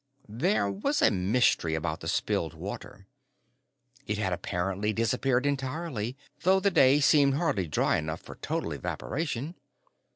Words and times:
There 0.27 0.67
was 0.71 0.99
a 1.03 1.11
mystery 1.11 1.75
about 1.75 1.99
the 1.99 2.07
spilled 2.07 2.55
water. 2.55 3.05
It 4.07 4.17
had 4.17 4.33
apparently 4.33 4.93
disappeared 4.93 5.45
entirely, 5.45 6.17
though 6.41 6.59
the 6.59 6.71
day 6.71 6.99
seemed 6.99 7.35
hardly 7.35 7.67
dry 7.67 7.97
enough 7.97 8.21
for 8.21 8.33
total 8.33 8.71
evaporation. 8.71 9.53